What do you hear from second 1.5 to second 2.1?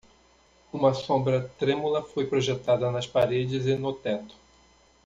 trêmula